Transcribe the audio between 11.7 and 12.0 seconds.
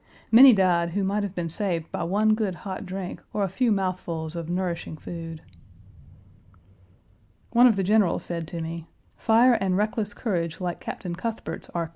contagious; such men in an 1.